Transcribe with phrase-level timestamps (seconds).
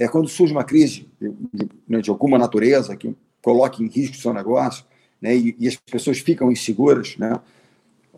[0.00, 4.18] é quando surge uma crise de, de, de alguma natureza que coloque em risco o
[4.18, 4.84] seu negócio,
[5.20, 7.38] né, e, e, as pessoas ficam inseguras, né,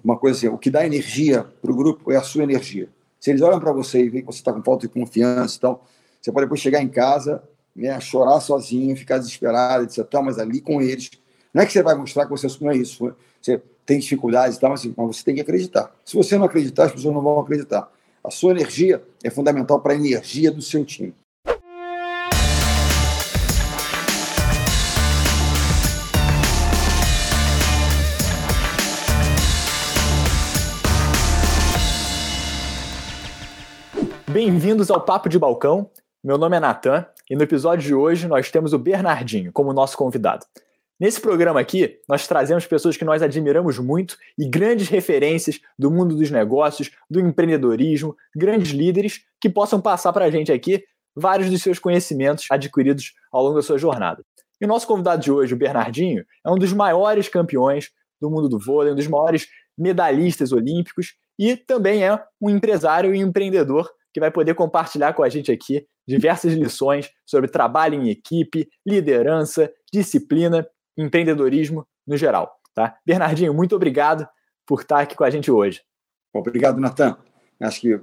[0.02, 2.88] uma coisa assim, o que dá energia para o grupo é a sua energia.
[3.18, 5.60] Se eles olham para você e veem que você está com falta de confiança e
[5.60, 5.86] tal,
[6.20, 7.42] você pode depois chegar em casa,
[7.74, 10.06] né, chorar sozinho, ficar desesperado, etc.
[10.22, 11.10] Mas ali com eles,
[11.52, 14.60] não é que você vai mostrar que você não é isso, você tem dificuldades e
[14.60, 15.92] tal, mas, assim, mas você tem que acreditar.
[16.04, 17.90] Se você não acreditar, as pessoas não vão acreditar.
[18.22, 21.12] A sua energia é fundamental para a energia do seu time.
[34.44, 35.88] Bem-vindos ao Papo de Balcão.
[36.22, 39.96] Meu nome é Natan e no episódio de hoje nós temos o Bernardinho como nosso
[39.96, 40.44] convidado.
[40.98, 46.16] Nesse programa aqui, nós trazemos pessoas que nós admiramos muito e grandes referências do mundo
[46.16, 50.82] dos negócios, do empreendedorismo, grandes líderes que possam passar para a gente aqui
[51.14, 54.24] vários dos seus conhecimentos adquiridos ao longo da sua jornada.
[54.60, 58.48] E o nosso convidado de hoje, o Bernardinho, é um dos maiores campeões do mundo
[58.48, 59.46] do vôlei, um dos maiores
[59.78, 65.28] medalhistas olímpicos e também é um empresário e empreendedor que vai poder compartilhar com a
[65.28, 72.52] gente aqui diversas lições sobre trabalho em equipe, liderança, disciplina, empreendedorismo no geral.
[72.74, 72.96] Tá?
[73.06, 74.26] Bernardinho, muito obrigado
[74.66, 75.82] por estar aqui com a gente hoje.
[76.32, 77.16] Obrigado, Natan.
[77.60, 78.00] Acho que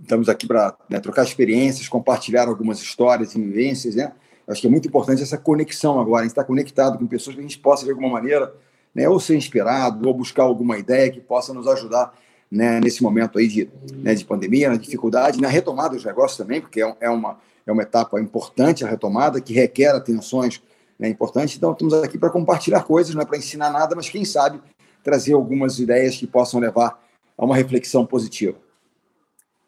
[0.00, 3.96] estamos aqui para né, trocar experiências, compartilhar algumas histórias e vivências.
[3.96, 4.12] Né?
[4.46, 7.40] Acho que é muito importante essa conexão agora, a gente estar conectado com pessoas que
[7.40, 8.54] a gente possa, de alguma maneira,
[8.94, 12.12] né, ou ser inspirado, ou buscar alguma ideia que possa nos ajudar
[12.52, 16.60] né, nesse momento aí de, né, de pandemia, na dificuldade, na retomada dos negócios também,
[16.60, 20.62] porque é, é, uma, é uma etapa importante a retomada, que requer atenções
[20.98, 21.56] né, importantes.
[21.56, 24.60] Então, estamos aqui para compartilhar coisas, não é para ensinar nada, mas quem sabe
[25.02, 27.02] trazer algumas ideias que possam levar
[27.38, 28.58] a uma reflexão positiva.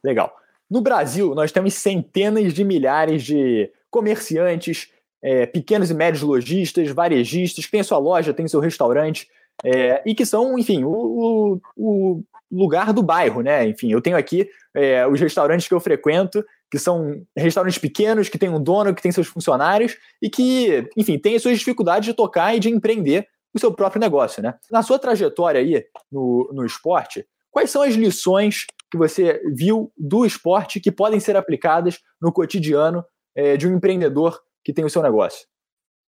[0.03, 0.37] Legal.
[0.71, 4.91] No Brasil, nós temos centenas de milhares de comerciantes,
[5.23, 9.27] é, pequenos e médios lojistas, varejistas, que têm sua loja, têm seu restaurante,
[9.65, 12.23] é, e que são, enfim, o, o,
[12.55, 13.67] lugar do bairro, né?
[13.67, 18.39] Enfim, eu tenho aqui é, os restaurantes que eu frequento, que são restaurantes pequenos, que
[18.39, 22.15] tem um dono, que tem seus funcionários e que, enfim, tem as suas dificuldades de
[22.15, 24.55] tocar e de empreender o seu próprio negócio, né?
[24.71, 30.25] Na sua trajetória aí no, no esporte, quais são as lições que você viu do
[30.25, 33.05] esporte que podem ser aplicadas no cotidiano
[33.35, 35.47] é, de um empreendedor que tem o seu negócio?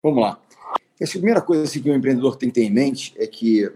[0.04, 0.40] Vamos lá.
[1.02, 3.70] A primeira coisa assim, que o empreendedor tem que ter em mente é que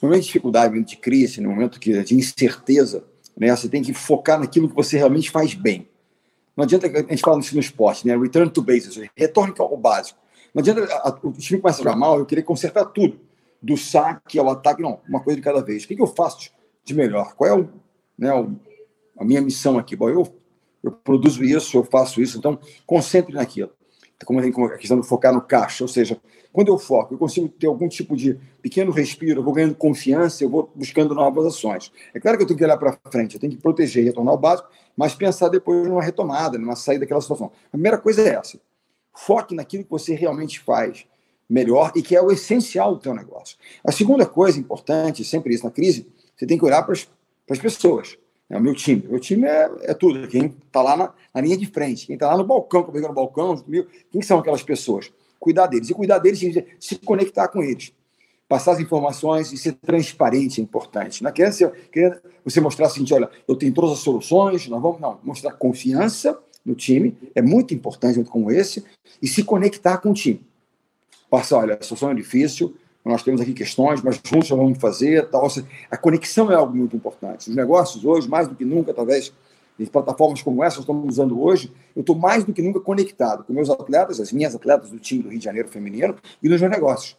[0.00, 3.04] no momento de dificuldade, de crise, no momento de incerteza,
[3.36, 5.88] né, você tem que focar naquilo que você realmente faz bem.
[6.56, 8.16] Não adianta, a gente fala isso no esporte, né?
[8.16, 10.18] Return to basics, retorne ao básico.
[10.54, 13.20] Não adianta a, o time começa a jogar mal, eu querer consertar tudo,
[13.60, 15.84] do saque ao ataque, não, uma coisa de cada vez.
[15.84, 16.50] O que, que eu faço
[16.82, 17.34] de melhor?
[17.34, 17.68] Qual é o,
[18.18, 18.56] né, o,
[19.18, 19.94] a minha missão aqui?
[19.94, 20.26] Bom, eu,
[20.82, 23.70] eu produzo isso, eu faço isso, então concentre naquilo.
[24.24, 26.18] Como a questão de focar no caixa, ou seja,
[26.56, 30.42] quando eu foco, eu consigo ter algum tipo de pequeno respiro, eu vou ganhando confiança,
[30.42, 31.92] eu vou buscando novas ações.
[32.14, 34.32] É claro que eu tenho que olhar para frente, eu tenho que proteger e retornar
[34.32, 37.52] ao básico, mas pensar depois numa retomada, numa saída daquela situação.
[37.66, 38.58] A primeira coisa é essa.
[39.14, 41.04] Foque naquilo que você realmente faz
[41.46, 43.58] melhor e que é o essencial do teu negócio.
[43.84, 48.16] A segunda coisa importante, sempre isso na crise, você tem que olhar para as, pessoas.
[48.48, 49.04] É o meu time.
[49.06, 50.26] Meu time é, é tudo.
[50.26, 53.12] Quem está lá na, na, linha de frente, quem está lá no balcão, comigo no
[53.12, 53.62] balcão,
[54.10, 55.12] quem são aquelas pessoas?
[55.38, 55.90] Cuidar deles.
[55.90, 56.40] E cuidar deles
[56.78, 57.92] se conectar com eles.
[58.48, 61.22] Passar as informações e ser transparente é importante.
[61.22, 61.52] Não quer
[61.90, 66.38] quer você mostrar assim, olha, eu tenho todas as soluções, nós vamos, não, mostrar confiança
[66.64, 68.84] no time, é muito importante junto com esse,
[69.20, 70.40] e se conectar com o time.
[71.28, 75.28] Passar, olha, a situação é difícil, nós temos aqui questões, mas juntos nós vamos fazer,
[75.28, 75.46] tal.
[75.88, 77.48] A conexão é algo muito importante.
[77.48, 79.32] Os negócios hoje, mais do que nunca, talvez,
[79.78, 83.44] de plataformas como essa que estamos usando hoje, eu estou mais do que nunca conectado
[83.44, 86.60] com meus atletas, as minhas atletas do time do Rio de Janeiro feminino e nos
[86.60, 87.16] meus negócios.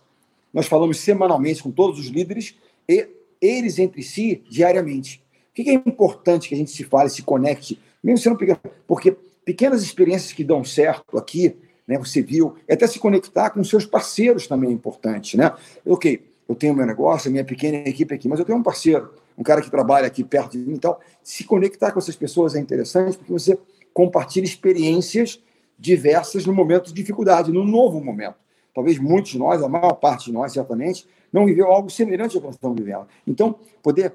[0.53, 2.56] Nós falamos semanalmente com todos os líderes
[2.88, 3.07] e
[3.40, 5.23] eles entre si diariamente.
[5.51, 9.16] O que é importante que a gente se fale, se conecte, mesmo sendo pequeno, porque
[9.46, 11.55] pequenas experiências que dão certo aqui,
[11.87, 15.53] né, você viu, é até se conectar com seus parceiros também é importante, né?
[15.85, 19.43] Ok, eu tenho meu negócio, minha pequena equipe aqui, mas eu tenho um parceiro um
[19.43, 20.99] cara que trabalha aqui perto de mim e tal.
[21.22, 23.57] Se conectar com essas pessoas é interessante porque você
[23.93, 25.41] compartilha experiências
[25.78, 28.35] diversas no momento de dificuldade, no novo momento.
[28.73, 32.41] Talvez muitos de nós, a maior parte de nós, certamente, não viveu algo semelhante ao
[32.41, 33.07] que nós estamos vivendo.
[33.25, 34.13] Então, poder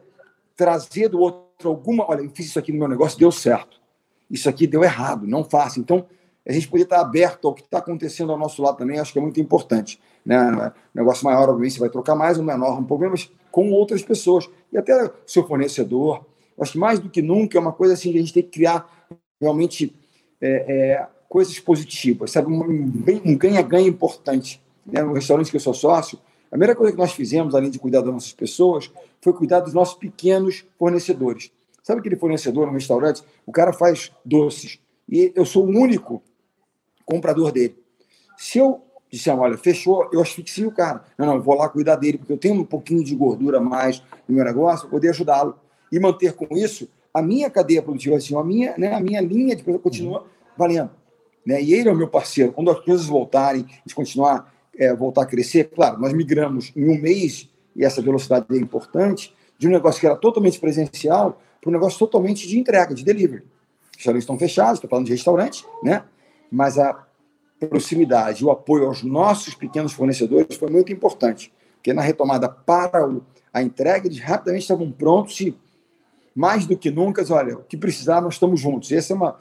[0.57, 2.09] trazer do outro alguma.
[2.09, 3.81] Olha, eu fiz isso aqui no meu negócio, deu certo.
[4.31, 5.79] Isso aqui deu errado, não faça.
[5.79, 6.07] Então,
[6.47, 9.19] a gente poder estar aberto ao que está acontecendo ao nosso lado também, acho que
[9.19, 10.01] é muito importante.
[10.25, 10.73] Né?
[10.95, 14.49] negócio maior, obviamente, você vai trocar mais, o menor, um pouco menos, com outras pessoas.
[14.73, 16.25] E até seu fornecedor.
[16.61, 18.51] Acho que mais do que nunca é uma coisa assim que a gente tem que
[18.51, 18.87] criar
[19.41, 19.95] realmente
[20.41, 22.53] é, é, coisas positivas, sabe?
[22.53, 24.61] Um ganha-ganha importante.
[24.87, 25.03] Né?
[25.03, 28.01] No restaurante que eu sou sócio, a primeira coisa que nós fizemos, além de cuidar
[28.01, 28.91] das nossas pessoas,
[29.21, 31.51] foi cuidar dos nossos pequenos fornecedores.
[31.83, 33.23] Sabe aquele fornecedor no restaurante?
[33.47, 34.79] O cara faz doces
[35.09, 36.23] e eu sou o único
[37.05, 37.77] comprador dele.
[38.37, 41.05] Se eu disser, olha, fechou, eu asfixio o cara.
[41.19, 44.03] Não, não, vou lá cuidar dele, porque eu tenho um pouquinho de gordura a mais
[44.27, 45.55] no meu negócio, poder ajudá-lo.
[45.93, 49.55] E manter com isso a minha cadeia produtiva, assim, a minha, né, a minha linha
[49.55, 50.27] de produção continua
[50.57, 50.91] valendo.
[51.45, 51.63] Né?
[51.63, 52.53] E ele é o meu parceiro.
[52.53, 56.99] Quando as coisas voltarem, gente continuar, é, voltar a crescer, claro, nós migramos em um
[56.99, 61.73] mês, e essa velocidade é importante, de um negócio que era totalmente presencial para um
[61.73, 63.45] negócio totalmente de entrega, de delivery.
[63.97, 66.03] Os estão fechados, estou falando de restaurante, né?
[66.53, 67.07] Mas a
[67.59, 73.09] proximidade, o apoio aos nossos pequenos fornecedores foi muito importante, porque na retomada para
[73.53, 75.57] a entrega, eles rapidamente estavam prontos e,
[76.35, 78.91] mais do que nunca, olha, o que precisar, nós estamos juntos.
[78.91, 79.39] Esse é, uma,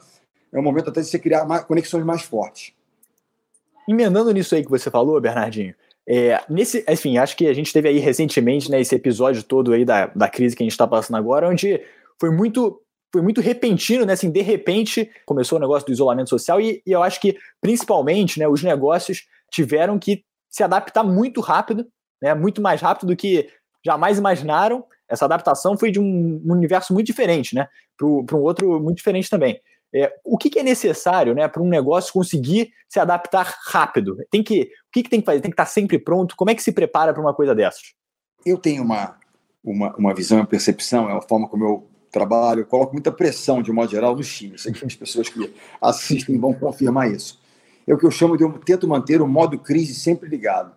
[0.52, 2.72] é um momento até de você criar mais, conexões mais fortes.
[3.88, 5.74] Emendando nisso aí que você falou, Bernardinho,
[6.06, 9.84] é, nesse, enfim, acho que a gente teve aí recentemente né, esse episódio todo aí
[9.84, 11.80] da, da crise que a gente está passando agora, onde
[12.18, 12.81] foi muito
[13.12, 14.14] foi muito repentino, né?
[14.14, 18.38] Assim, de repente começou o negócio do isolamento social e, e eu acho que principalmente,
[18.38, 21.86] né, os negócios tiveram que se adaptar muito rápido,
[22.20, 22.34] né?
[22.34, 23.48] Muito mais rápido do que
[23.84, 24.84] jamais imaginaram.
[25.08, 27.68] Essa adaptação foi de um, um universo muito diferente, né?
[27.98, 29.60] Para um outro muito diferente também.
[29.94, 34.16] É, o que, que, é necessário né, para um negócio conseguir se adaptar rápido?
[34.30, 35.42] Tem que, o que, que tem que fazer?
[35.42, 36.34] Tem que estar sempre pronto?
[36.34, 37.92] Como é que se prepara para uma coisa dessas?
[38.44, 39.18] Eu tenho uma,
[39.62, 43.72] uma, uma visão, uma percepção, é a forma como eu trabalho, coloco muita pressão, de
[43.72, 44.66] modo geral, nos times.
[44.84, 47.40] As pessoas que assistem vão confirmar isso.
[47.86, 50.72] É o que eu chamo de eu tento manter o modo crise sempre ligado.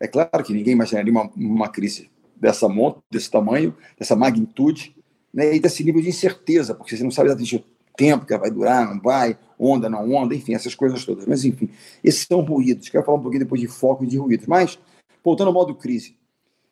[0.00, 4.94] É claro que ninguém imaginaria uma, uma crise dessa monta, desse tamanho, dessa magnitude,
[5.34, 7.64] né, e desse nível de incerteza, porque você não sabe exatamente o
[7.96, 11.26] tempo que vai durar, não vai, onda, não onda, enfim, essas coisas todas.
[11.26, 11.68] Mas, enfim,
[12.02, 12.88] esses são ruídos.
[12.88, 14.46] Quero falar um pouquinho depois de foco e de ruídos.
[14.46, 14.78] Mas,
[15.22, 16.16] voltando ao modo crise,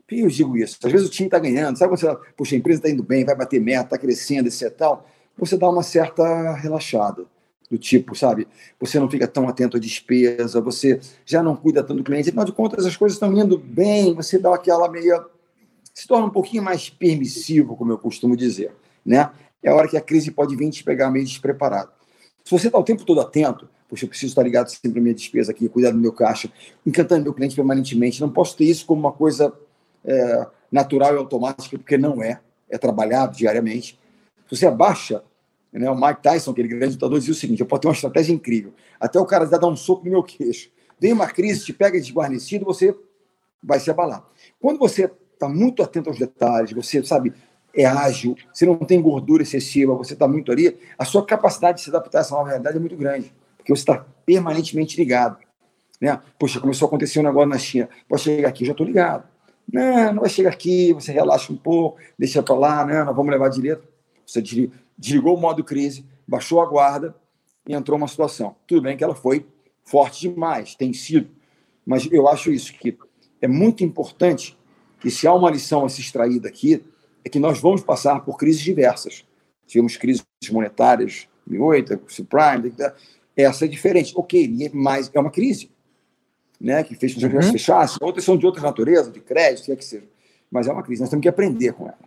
[0.07, 0.79] por que eu digo isso?
[0.85, 3.25] Às vezes o time está ganhando, sabe quando você, puxa, a empresa está indo bem,
[3.25, 4.71] vai bater meta, está crescendo, etc.
[4.71, 5.05] Tal,
[5.37, 7.25] você dá uma certa relaxada.
[7.69, 8.47] Do tipo, sabe?
[8.79, 12.29] Você não fica tão atento à despesa, você já não cuida tanto do cliente.
[12.29, 15.25] Afinal de contas, as coisas estão indo bem, você dá aquela meia.
[15.93, 18.73] se torna um pouquinho mais permissivo, como eu costumo dizer.
[19.05, 19.29] Né?
[19.61, 21.91] É a hora que a crise pode vir te pegar meio despreparado.
[22.45, 25.15] Se você está o tempo todo atento, Poxa, eu preciso estar ligado sempre à minha
[25.15, 26.51] despesa aqui, cuidar do meu caixa,
[26.85, 28.21] encantando meu cliente permanentemente.
[28.21, 29.53] Não posso ter isso como uma coisa
[30.07, 33.99] é, natural e automática, porque não é, é trabalhado diariamente.
[34.49, 35.23] Se você abaixa,
[35.73, 38.33] né, o Mike Tyson, aquele grande lutador, dizia o seguinte: eu posso ter uma estratégia
[38.33, 40.71] incrível, até o cara dar um soco no meu queixo.
[40.99, 42.97] Vem uma crise, te pega desguarnecido, você
[43.63, 44.25] vai se abalar.
[44.61, 47.35] Quando você está muito atento aos detalhes, você sabe,
[47.75, 51.85] é ágil, você não tem gordura excessiva, você está muito ali, a sua capacidade de
[51.85, 55.39] se adaptar a essa nova realidade é muito grande, porque você está permanentemente ligado.
[56.01, 56.19] Né?
[56.39, 59.29] Poxa, começou a acontecer um negócio na China, pode chegar aqui, já estou ligado.
[59.73, 63.05] Não, não vai chegar aqui, você relaxa um pouco, deixa para lá, né?
[63.05, 63.87] nós vamos levar direto.
[64.27, 64.43] Você
[64.97, 67.15] desligou o modo crise, baixou a guarda
[67.69, 68.57] e entrou uma situação.
[68.67, 69.47] Tudo bem que ela foi
[69.85, 71.31] forte demais, tem sido,
[71.85, 72.97] mas eu acho isso, que
[73.41, 74.59] é muito importante
[75.01, 76.85] que se há uma lição a se extrair daqui,
[77.25, 79.25] é que nós vamos passar por crises diversas.
[79.67, 82.73] Tivemos crises monetárias, 2008, subprime,
[83.37, 84.13] essa é diferente.
[84.17, 85.71] Ok, mas é uma crise
[86.61, 87.53] né, que fez com que os uhum.
[87.53, 90.07] fechassem, outras são de outra natureza, de crédito, o que é que seja.
[90.51, 91.99] Mas é uma crise, nós temos que aprender com ela.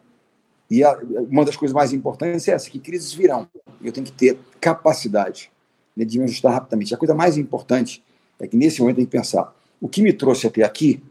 [0.70, 0.98] E a,
[1.30, 3.48] uma das coisas mais importantes é essa, que crises virão.
[3.84, 5.52] Eu tenho que ter capacidade
[5.96, 6.94] né, de me ajustar rapidamente.
[6.94, 8.04] A coisa mais importante
[8.40, 11.02] é que nesse momento tem que pensar, o que me trouxe até aqui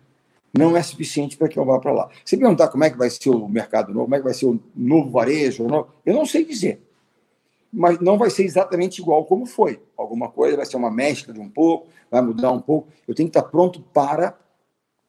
[0.56, 2.08] não é suficiente para que eu vá para lá.
[2.24, 4.46] Se perguntar como é que vai ser o mercado novo, como é que vai ser
[4.46, 5.66] o novo varejo,
[6.06, 6.80] eu não sei dizer
[7.72, 9.80] mas não vai ser exatamente igual como foi.
[9.96, 12.88] Alguma coisa vai ser uma mescla de um pouco, vai mudar um pouco.
[13.06, 14.38] Eu tenho que estar pronto para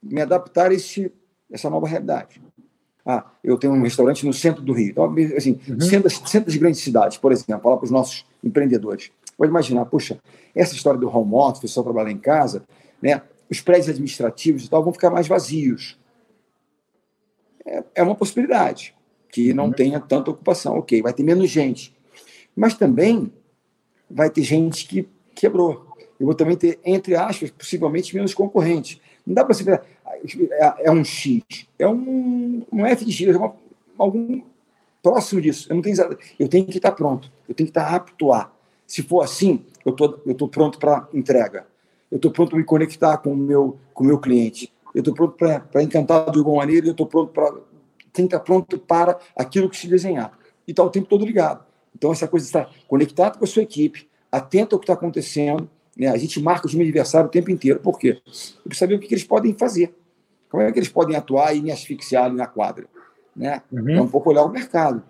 [0.02, 1.12] me adaptar a esse,
[1.52, 2.42] essa nova realidade.
[3.06, 4.90] Ah, eu tenho um restaurante no centro do Rio.
[4.90, 5.80] Então, assim, uhum.
[5.80, 9.12] centro, centro das grandes cidades, por exemplo, falar para os nossos empreendedores.
[9.38, 10.20] Pode imaginar, puxa,
[10.54, 12.64] essa história do home office, o pessoal trabalhar em casa,
[13.02, 13.22] né?
[13.50, 15.98] os prédios administrativos e tal vão ficar mais vazios.
[17.66, 18.96] É, é uma possibilidade
[19.32, 19.72] que não uhum.
[19.72, 20.78] tenha tanta ocupação.
[20.78, 21.98] Ok, vai ter menos gente
[22.56, 23.32] mas também
[24.10, 25.88] vai ter gente que quebrou.
[26.20, 29.00] Eu vou também ter, entre aspas, possivelmente menos concorrentes.
[29.26, 29.82] Não dá para você ver,
[30.52, 31.44] é, é, um X,
[31.78, 33.56] é um, um F de X, é uma,
[33.98, 34.42] algum
[35.02, 35.68] próximo disso.
[35.70, 35.96] Eu, não tenho,
[36.40, 38.52] eu tenho que estar pronto, eu tenho que estar apto a.
[38.86, 41.68] Se for assim, eu tô, estou tô pronto para entrega.
[42.12, 44.74] Eu estou pronto para me conectar com o meu, com o meu cliente.
[44.94, 47.52] Eu estou pronto para encantar de alguma maneira eu estou pronto para.
[48.12, 50.38] Tem que estar pronto para aquilo que se desenhar.
[50.68, 51.64] E está o tempo todo ligado.
[52.00, 55.70] Então, essa coisa está conectado com a sua equipe, atento ao que está acontecendo.
[55.98, 56.08] Né?
[56.08, 57.82] A gente marca o time adversário o tempo inteiro.
[57.82, 58.22] Por quê?
[58.64, 59.94] Para saber o que, que, eles podem fazer.
[60.50, 62.88] Como é que eles podem atuar e me asfixiar ali na quadra.
[63.36, 63.62] Né?
[63.70, 63.90] Uhum.
[63.90, 65.04] É um pouco olhar o mercado.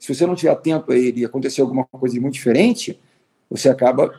[0.00, 3.00] Se você não estiver atento a ele e acontecer alguma coisa muito diferente,
[3.48, 4.12] você acaba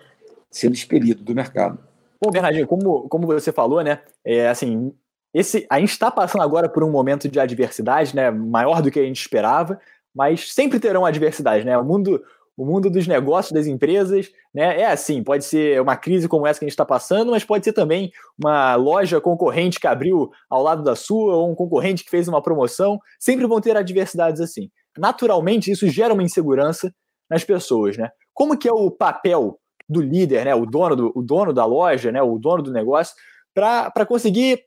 [0.50, 1.78] sendo expelido do mercado.
[2.22, 4.00] Bom, Bernardinho, como, como você falou, né?
[4.24, 4.94] É, assim,
[5.34, 8.32] esse, a gente está passando agora por um momento de adversidade, né?
[8.32, 9.80] Maior do que a gente esperava,
[10.14, 11.78] mas sempre terão adversidade, né?
[11.78, 12.22] O mundo,
[12.56, 14.82] o mundo dos negócios, das empresas, né?
[14.82, 17.64] É assim, pode ser uma crise como essa que a gente está passando, mas pode
[17.66, 22.10] ser também uma loja concorrente que abriu ao lado da sua, ou um concorrente que
[22.10, 23.00] fez uma promoção.
[23.20, 24.70] Sempre vão ter adversidades assim.
[24.98, 26.94] Naturalmente, isso gera uma insegurança
[27.30, 28.10] nas pessoas, né?
[28.34, 32.12] Como que é o papel do líder, né, o dono, do, o dono da loja,
[32.12, 33.14] né, o dono do negócio,
[33.54, 34.64] para conseguir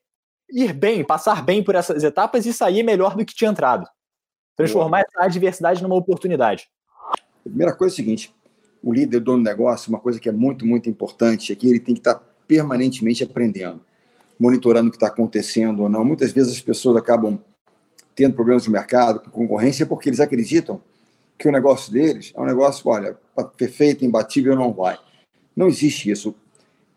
[0.51, 3.87] ir bem, passar bem por essas etapas e sair melhor do que tinha entrado.
[4.57, 6.69] Transformar essa adversidade numa oportunidade.
[7.13, 8.35] A primeira coisa é o seguinte:
[8.83, 11.69] o líder, o dono do negócio, uma coisa que é muito, muito importante é que
[11.69, 13.81] ele tem que estar permanentemente aprendendo,
[14.39, 16.05] monitorando o que está acontecendo ou não.
[16.05, 17.39] Muitas vezes as pessoas acabam
[18.15, 20.81] tendo problemas no mercado, com concorrência, porque eles acreditam
[21.39, 23.17] que o negócio deles é um negócio, olha,
[23.59, 24.99] perfeito, imbatível, não vai.
[25.55, 26.35] Não existe isso.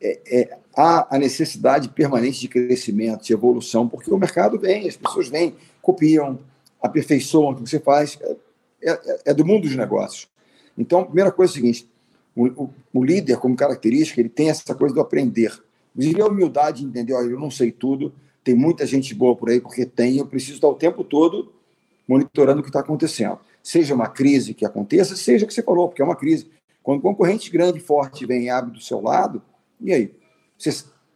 [0.02, 4.96] É, é, há a necessidade permanente de crescimento, de evolução, porque o mercado vem, as
[4.96, 6.40] pessoas vêm, copiam,
[6.82, 8.18] aperfeiçoam o que você faz.
[8.82, 10.28] É, é, é do mundo dos negócios.
[10.78, 11.90] Então, a primeira coisa é a seguinte:
[12.36, 15.52] o, o, o, líder, como característica, ele tem essa coisa do aprender.
[15.96, 19.50] Inclusive, a humildade de entender: olha, eu não sei tudo, tem muita gente boa por
[19.50, 21.52] aí, porque tem, eu preciso estar o tempo todo
[22.08, 23.38] monitorando o que está acontecendo.
[23.62, 26.50] Seja uma crise que aconteça, seja o que você falou, porque é uma crise.
[26.82, 29.42] Quando um concorrente grande e forte vem e abre do seu lado,
[29.80, 30.12] e aí?
[30.58, 30.72] Você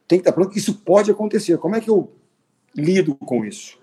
[0.07, 1.57] tem que estar pronto que isso pode acontecer.
[1.57, 2.11] Como é que eu
[2.75, 3.77] lido com isso?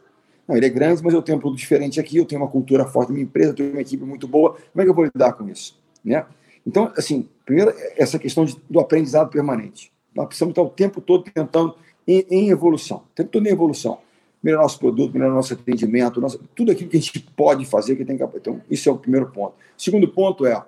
[0.51, 2.85] Não, ele é grande, mas eu tenho um produto diferente aqui, eu tenho uma cultura
[2.85, 4.57] forte minha empresa, eu tenho uma equipe muito boa.
[4.73, 5.79] Como é que eu vou lidar com isso?
[6.05, 6.27] Né?
[6.67, 9.93] Então, assim, primeiro, essa questão de, do aprendizado permanente.
[10.13, 13.99] Nós precisamos estar o tempo todo tentando em, em evolução, o tempo todo em evolução.
[14.43, 18.05] Melhorar nosso produto, melhorar nosso atendimento, nosso, tudo aquilo que a gente pode fazer, que
[18.05, 18.25] tem que.
[18.25, 19.53] Então, isso é o primeiro ponto.
[19.79, 20.61] O segundo ponto é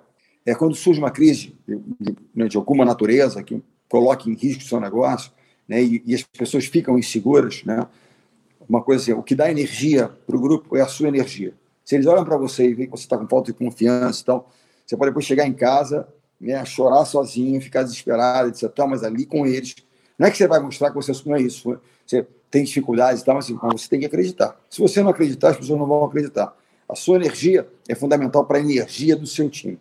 [0.45, 4.63] é quando surge uma crise de, de, né, de alguma natureza que coloque em risco
[4.63, 5.31] o seu negócio,
[5.67, 7.85] né, e, e, as pessoas ficam inseguras, né,
[8.67, 11.53] uma coisa assim, o que dá energia para o grupo é a sua energia.
[11.83, 14.25] Se eles olham para você e veem que você está com falta de confiança e
[14.25, 14.49] tal,
[14.85, 16.07] você pode depois chegar em casa,
[16.39, 18.69] né, chorar sozinho, ficar desesperado, etc.
[18.69, 19.75] Tal, mas ali com eles,
[20.17, 23.25] não é que você vai mostrar que você não é isso, você tem dificuldades e
[23.25, 24.55] tal, mas, assim, mas você tem que acreditar.
[24.69, 26.55] Se você não acreditar, as pessoas não vão acreditar.
[26.87, 29.79] A sua energia é fundamental para a energia do seu time.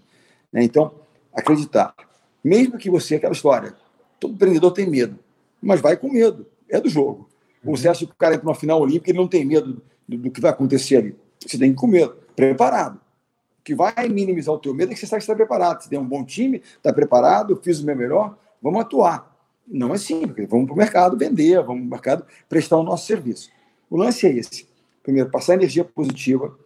[0.53, 0.65] Né?
[0.65, 0.95] Então,
[1.35, 1.95] acreditar.
[2.43, 3.75] Mesmo que você, aquela história,
[4.19, 5.19] todo empreendedor tem medo,
[5.61, 7.29] mas vai com medo, é do jogo.
[7.64, 7.76] Uhum.
[7.76, 10.40] Você acha o cara entra numa final olímpica e não tem medo do, do, que
[10.40, 11.16] vai acontecer ali.
[11.40, 12.97] Você tem que ir com medo, preparado.
[12.97, 15.83] O que vai minimizar o teu medo é que você sabe que está preparado.
[15.83, 19.33] Você tem um bom time, está preparado, fiz o meu melhor, vamos atuar.
[19.66, 23.07] Não é simples, vamos para o mercado vender, vamos para o mercado prestar o nosso
[23.07, 23.50] serviço.
[23.88, 24.66] O lance é esse.
[25.02, 26.57] Primeiro, passar energia positiva,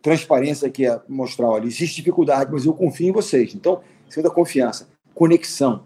[0.00, 3.54] transparência que é mostrar, olha, existe dificuldade, mas eu confio em vocês.
[3.54, 5.84] Então, segunda confiança, conexão.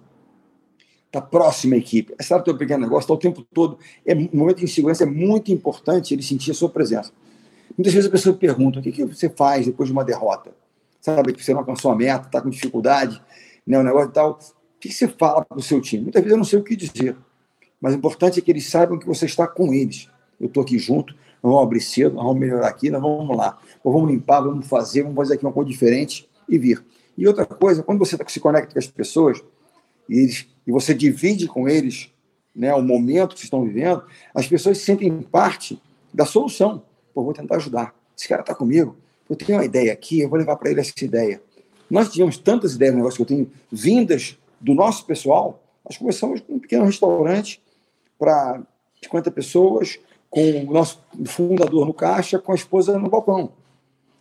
[1.10, 2.14] Está próxima equipe.
[2.16, 3.76] Essa do teu pequeno negócio, está o tempo todo.
[4.06, 7.10] É, um momento de insegurança é muito importante ele sentir a sua presença.
[7.76, 10.52] Muitas vezes a pessoa pergunta, o que, que você faz depois de uma derrota?
[11.00, 13.20] Sabe, que você não alcançou a meta, está com dificuldade,
[13.66, 14.32] né, o negócio e tal.
[14.32, 16.04] O que, que você fala para o seu time?
[16.04, 17.16] Muitas vezes eu não sei o que dizer,
[17.80, 20.08] mas o importante é que eles saibam que você está com eles.
[20.38, 21.12] Eu estou aqui junto,
[21.42, 23.58] nós vamos abrir cedo, nós vamos melhorar aqui, nós vamos lá.
[23.82, 26.84] Ou vamos limpar, vamos fazer, vamos fazer aqui uma coisa diferente e vir.
[27.18, 29.42] E outra coisa, quando você se conecta com as pessoas
[30.10, 32.12] e, eles, e você divide com eles
[32.54, 34.02] né, o momento que estão vivendo,
[34.34, 35.80] as pessoas se sentem parte
[36.12, 36.82] da solução.
[37.14, 37.94] Pô, vou tentar ajudar.
[38.18, 38.96] Esse cara está comigo.
[39.28, 41.40] Eu tenho uma ideia aqui, eu vou levar para ele essa ideia.
[41.88, 45.62] Nós tínhamos tantas ideias no negócio que eu tenho vindas do nosso pessoal.
[45.84, 47.62] Nós começamos com um pequeno restaurante
[48.18, 48.62] para
[49.02, 49.98] 50 pessoas,
[50.28, 53.52] com o nosso fundador no caixa, com a esposa no balcão.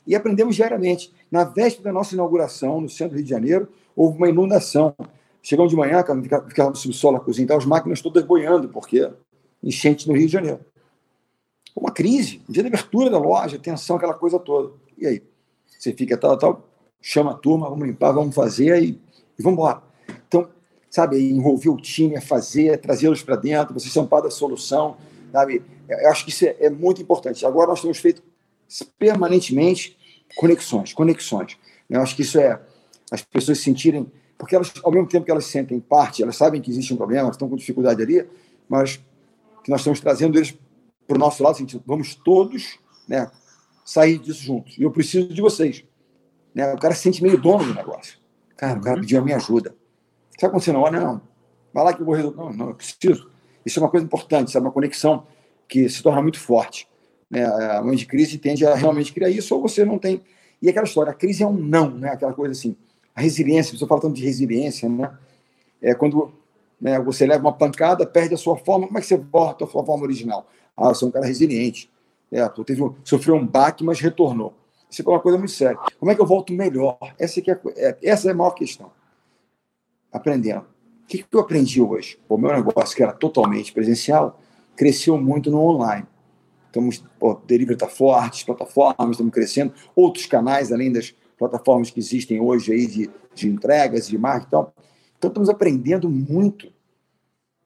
[0.05, 1.11] E aprendemos diariamente.
[1.31, 4.95] Na véspera da nossa inauguração, no centro do Rio de Janeiro, houve uma inundação.
[5.49, 6.05] Chegamos de manhã,
[6.47, 9.11] ficava no subsolo a cozinha, as máquinas todas boiando, porque
[9.63, 10.59] enchente no Rio de Janeiro.
[11.75, 14.73] Uma crise, um dia de abertura da loja, tensão, aquela coisa toda.
[14.95, 15.23] E aí?
[15.65, 16.69] Você fica tal, tal,
[17.01, 19.01] chama a turma, vamos limpar, vamos fazer e,
[19.39, 19.81] e vamos embora.
[20.27, 20.47] Então,
[20.87, 24.97] sabe, envolver o time, a fazer, trazê-los para dentro, vocês são parte da solução,
[25.31, 25.63] sabe?
[25.89, 27.43] Eu acho que isso é, é muito importante.
[27.43, 28.21] Agora nós temos feito
[28.99, 29.97] permanentemente
[30.35, 31.57] conexões, conexões.
[31.89, 32.61] Eu acho que isso é
[33.11, 34.05] as pessoas se sentirem,
[34.39, 36.97] porque elas, ao mesmo tempo que elas se sentem parte, elas sabem que existe um
[36.97, 38.25] problema, elas estão com dificuldade ali,
[38.69, 38.95] mas
[39.61, 40.57] que nós estamos trazendo eles
[41.05, 43.29] para o nosso lado, assim, vamos todos né,
[43.83, 44.77] sair disso juntos.
[44.77, 45.83] E eu preciso de vocês.
[46.55, 46.73] Né?
[46.73, 48.17] O cara se sente meio dono do negócio.
[48.55, 49.01] Cara, o cara uhum.
[49.01, 49.75] pediu a minha ajuda.
[50.39, 51.01] Sabe quando você não olha?
[51.01, 51.21] Não,
[51.73, 52.37] vai lá que eu vou resolver.
[52.37, 53.29] Não, não, eu preciso.
[53.65, 54.65] Isso é uma coisa importante, sabe?
[54.65, 55.27] Uma conexão
[55.67, 56.87] que se torna muito forte.
[57.29, 57.43] Né?
[57.43, 60.21] A mãe de crise tende a realmente criar isso, ou você não tem.
[60.61, 62.11] E aquela história, a crise é um não, né?
[62.11, 62.77] Aquela coisa assim.
[63.15, 65.17] A resiliência, você fala tanto de resiliência, né?
[65.81, 66.31] É quando
[66.79, 69.67] né, você leva uma pancada, perde a sua forma, como é que você volta à
[69.67, 70.47] sua forma original?
[70.75, 71.89] Ah, você é um cara resiliente.
[72.31, 74.53] É, teve um, sofreu um baque, mas retornou.
[74.89, 75.77] Isso é uma coisa muito séria.
[75.99, 76.97] Como é que eu volto melhor?
[77.17, 78.91] Essa, é, é, essa é a maior questão.
[80.11, 80.61] Aprendendo.
[81.03, 82.19] O que, que eu aprendi hoje?
[82.27, 84.39] O meu negócio, que era totalmente presencial,
[84.75, 86.05] cresceu muito no online.
[86.67, 91.99] Estamos, o delivery está forte, as plataformas estamos crescendo, outros canais, além das plataformas que
[91.99, 94.47] existem hoje aí de, de entregas, de marketing.
[95.17, 96.71] Então, estamos aprendendo muito.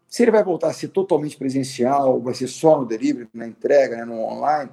[0.08, 3.98] Se ele vai voltar a ser totalmente presencial, vai ser só no delivery, na entrega,
[3.98, 4.70] né, no online,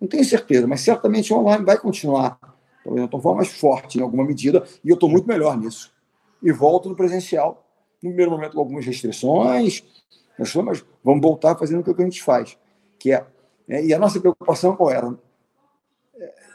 [0.00, 2.38] não tenho certeza, mas certamente o online vai continuar,
[2.82, 5.92] talvez de uma forma mais forte em alguma medida, e eu estou muito melhor nisso.
[6.42, 7.66] E volto no presencial,
[8.02, 9.84] no primeiro momento com algumas restrições,
[10.38, 10.52] mas
[11.04, 12.56] vamos voltar fazendo o que a gente faz,
[12.98, 13.26] que é,
[13.66, 15.14] né, e a nossa preocupação qual era?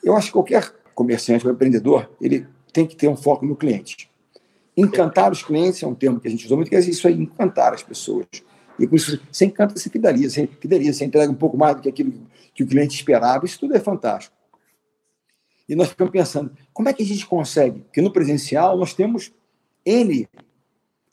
[0.03, 4.09] Eu acho que qualquer comerciante ou empreendedor, ele tem que ter um foco no cliente.
[4.75, 7.13] Encantar os clientes é um termo que a gente usa muito, que é isso aí,
[7.13, 8.25] encantar as pessoas.
[8.79, 11.81] E com isso, você encanta, você fideliza, você fideliza, você entrega um pouco mais do
[11.81, 12.13] que aquilo
[12.53, 13.45] que o cliente esperava.
[13.45, 14.35] Isso tudo é fantástico.
[15.69, 17.81] E nós ficamos pensando, como é que a gente consegue?
[17.81, 19.31] Porque no presencial nós temos
[19.85, 20.27] N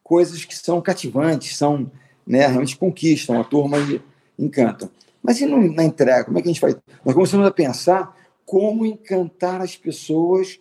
[0.02, 1.90] coisas que são cativantes, são
[2.26, 4.00] né, realmente conquistam, a turma e
[4.38, 4.90] encantam.
[5.22, 6.76] Mas e na entrega, como é que a gente faz?
[7.04, 8.16] Nós começamos a pensar
[8.50, 10.58] como encantar as pessoas,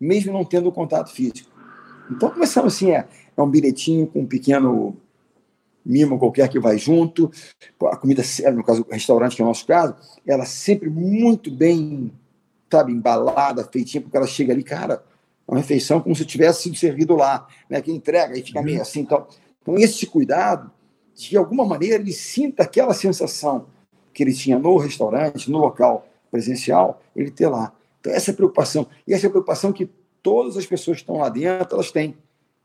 [0.00, 1.48] mesmo não tendo contato físico.
[2.10, 4.96] Então começamos assim, é, é um bilhetinho com um pequeno
[5.86, 7.30] mimo qualquer que vai junto,
[7.84, 9.94] a comida, no caso, o restaurante, que é o nosso caso,
[10.26, 12.10] ela sempre muito bem,
[12.68, 14.94] sabe, embalada, feitinha, porque ela chega ali, cara,
[15.46, 18.78] é uma refeição como se tivesse sido servido lá, né, que entrega e fica meio
[18.78, 18.82] uhum.
[18.82, 19.28] assim, então,
[19.62, 20.72] então esse cuidado,
[21.14, 23.66] de alguma maneira ele sinta aquela sensação
[24.12, 27.72] que ele tinha no restaurante, no local presencial, ele ter lá.
[28.00, 29.88] Então essa é a preocupação, e essa é a preocupação que
[30.22, 32.16] todas as pessoas que estão lá dentro, elas têm.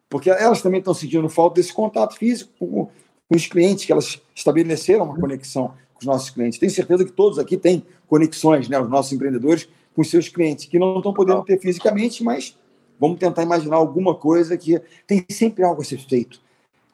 [0.10, 4.21] Porque elas também estão sentindo falta desse contato físico com, com os clientes, que elas
[4.34, 6.58] estabeleceram uma conexão com os nossos clientes.
[6.58, 10.65] Tenho certeza que todos aqui têm conexões, né, os nossos empreendedores, com os seus clientes,
[10.65, 12.58] que não estão podendo ter fisicamente, mas
[12.99, 16.39] vamos tentar imaginar alguma coisa que tem sempre algo a ser feito.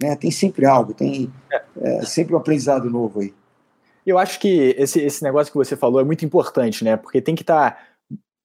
[0.02, 0.16] Né?
[0.16, 1.32] Tem sempre algo, tem
[1.78, 3.34] é, sempre um aprendizado novo aí.
[4.06, 6.98] Eu acho que esse, esse negócio que você falou é muito importante, né?
[6.98, 7.78] Porque tem que estar tá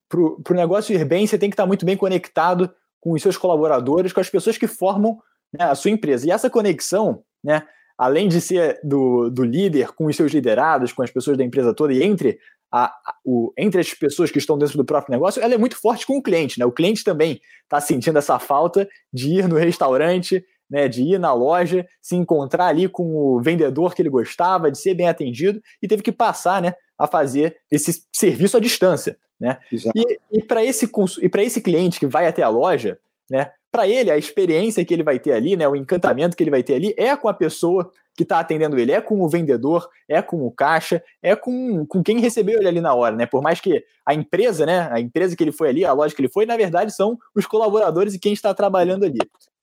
[0.09, 3.37] para o negócio ir bem, você tem que estar muito bem conectado com os seus
[3.37, 5.19] colaboradores, com as pessoas que formam
[5.53, 6.27] né, a sua empresa.
[6.27, 7.63] E essa conexão, né,
[7.97, 11.75] além de ser do, do líder com os seus liderados, com as pessoas da empresa
[11.75, 12.39] toda e entre,
[12.73, 12.93] a,
[13.25, 16.17] o, entre as pessoas que estão dentro do próprio negócio, ela é muito forte com
[16.17, 16.59] o cliente.
[16.59, 16.65] Né?
[16.65, 21.33] O cliente também está sentindo essa falta de ir no restaurante, né, de ir na
[21.33, 25.89] loja, se encontrar ali com o vendedor que ele gostava, de ser bem atendido, e
[25.89, 29.17] teve que passar né, a fazer esse serviço à distância.
[29.41, 29.59] Né?
[29.73, 30.91] E, e para esse,
[31.39, 32.99] esse cliente que vai até a loja,
[33.31, 36.51] né, para ele, a experiência que ele vai ter ali, né, o encantamento que ele
[36.51, 39.89] vai ter ali, é com a pessoa que está atendendo ele, é com o vendedor,
[40.09, 43.27] é com o caixa, é com, com quem recebeu ele ali na hora, né?
[43.27, 46.21] Por mais que a empresa, né, a empresa que ele foi ali, a loja que
[46.21, 49.21] ele foi, na verdade são os colaboradores e quem está trabalhando ali,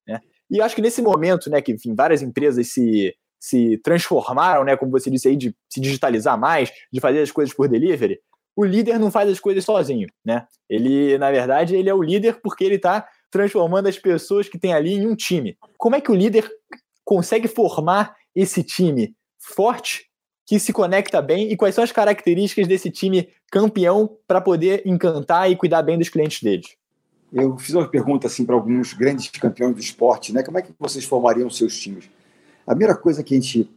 [0.08, 0.22] né?
[0.50, 4.92] E acho que nesse momento, né, que enfim, várias empresas se, se transformaram, né, como
[4.92, 8.20] você disse aí, de se digitalizar mais, de fazer as coisas por delivery,
[8.56, 10.48] o líder não faz as coisas sozinho, né?
[10.70, 14.74] Ele, na verdade, ele é o líder porque ele está transformando as pessoas que tem
[14.74, 15.58] ali em um time.
[15.78, 16.50] Como é que o líder
[17.04, 20.06] consegue formar esse time forte
[20.48, 25.52] que se conecta bem e quais são as características desse time campeão para poder encantar
[25.52, 26.78] e cuidar bem dos clientes deles?
[27.36, 30.42] Eu fiz uma pergunta assim para alguns grandes campeões do esporte, né?
[30.42, 32.10] Como é que vocês formariam seus times?
[32.66, 33.70] A primeira coisa que a gente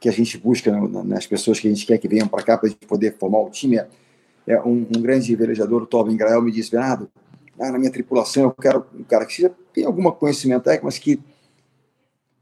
[0.00, 0.70] que a gente busca
[1.02, 3.38] nas pessoas que a gente quer que venham para cá para a gente poder formar
[3.38, 3.88] o time é
[4.46, 7.10] é, um, um, grande velejador, o Tobin Grael, me disse, Bernardo,
[7.58, 11.20] ah, na minha tripulação eu quero um cara que tenha algum conhecimento técnico, mas que,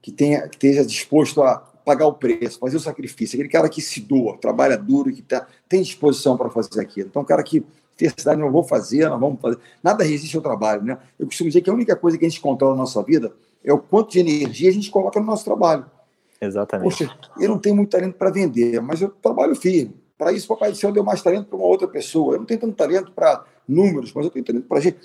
[0.00, 3.80] que, tenha, que esteja disposto a pagar o preço, fazer o sacrifício, aquele cara que
[3.80, 7.08] se doa, trabalha duro que tá, tem disposição para fazer aquilo.
[7.08, 7.64] Então, um cara que
[8.10, 9.58] cidade não vou fazer, não vamos fazer.
[9.82, 10.98] Nada resiste ao trabalho, né?
[11.18, 13.32] Eu costumo dizer que a única coisa que a gente controla na nossa vida
[13.64, 15.86] é o quanto de energia a gente coloca no nosso trabalho.
[16.40, 16.90] Exatamente.
[16.90, 19.94] Poxa, eu não tenho muito talento para vender, mas eu trabalho firme.
[20.18, 22.34] Para isso, o Papai do Céu deu mais talento para uma outra pessoa.
[22.34, 24.98] Eu não tenho tanto talento para números, mas eu tenho talento para gente.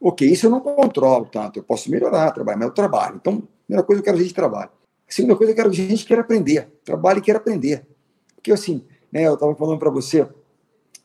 [0.00, 1.58] Ok, isso eu não controlo tanto.
[1.58, 3.16] Eu posso melhorar, trabalhar, mas eu trabalho.
[3.16, 4.70] Então, a primeira coisa, eu quero gente que trabalhe.
[5.08, 6.68] A segunda coisa, eu quero gente que quer aprender.
[6.84, 7.86] Trabalhe e quer aprender.
[8.34, 10.26] Porque, assim, né, eu estava falando para você,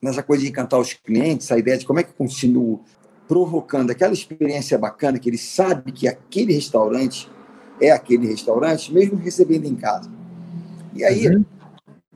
[0.06, 2.80] nessa coisa de encantar os clientes, a ideia de como é que eu continuo
[3.28, 7.28] provocando aquela experiência bacana, que ele sabe que aquele restaurante
[7.80, 10.10] é aquele restaurante, mesmo recebendo em casa.
[10.94, 11.44] E aí, uhum.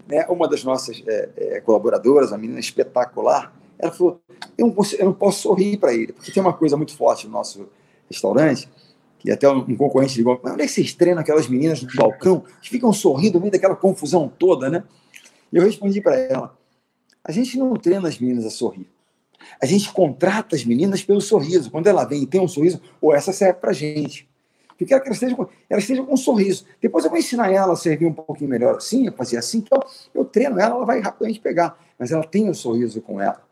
[0.09, 4.21] né, uma das nossas é, é, colaboradoras, uma menina espetacular, ela falou:
[4.57, 7.27] eu não posso, eu não posso sorrir para ele, porque tem uma coisa muito forte
[7.27, 7.69] no nosso
[8.09, 8.69] restaurante,
[9.19, 12.45] que até um concorrente ligou: mas onde é que vocês treinam aquelas meninas no balcão
[12.63, 14.85] que ficam sorrindo no meio daquela confusão toda, né?
[15.53, 16.57] E eu respondi para ela:
[17.25, 18.87] a gente não treina as meninas a sorrir.
[19.61, 21.71] A gente contrata as meninas pelo sorriso.
[21.71, 24.29] Quando ela vem e tem um sorriso, ou essa serve para gente.
[24.79, 26.65] Eu quero que ela esteja, com, ela esteja com um sorriso.
[26.81, 29.59] Depois eu vou ensinar ela a servir um pouquinho melhor assim, a fazer assim.
[29.59, 29.79] Então,
[30.15, 31.79] eu treino ela, ela vai rapidamente pegar.
[31.99, 33.43] Mas ela tem um sorriso com ela.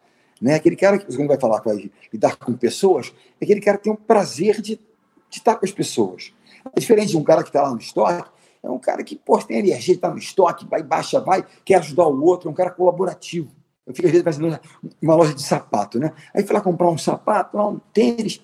[0.40, 0.54] Né?
[0.54, 1.70] Aquele cara que você vai falar com
[2.12, 5.72] lidar com pessoas, é aquele cara que tem o prazer de, de estar com as
[5.72, 6.32] pessoas.
[6.74, 8.28] É diferente de um cara que está lá no estoque,
[8.62, 12.06] é um cara que pô, tem energia, está no estoque, vai, baixa, vai, quer ajudar
[12.06, 13.50] o outro, é um cara colaborativo.
[13.86, 14.60] Eu fico às vezes pensando
[15.00, 16.12] uma loja de sapato, né?
[16.34, 18.42] Aí fui lá comprar um sapato, lá um tênis,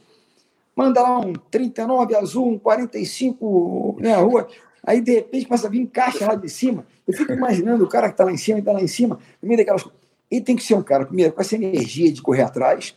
[0.75, 4.49] manda lá um 39 azul, um 45 na né, rua,
[4.83, 6.87] aí de repente começa a vir caixa lá de cima.
[7.07, 9.19] Eu fico imaginando o cara que está lá em cima e está lá em cima,
[9.43, 9.85] no meio daquelas
[10.31, 12.97] ele tem que ser um cara, primeiro, com essa energia de correr atrás.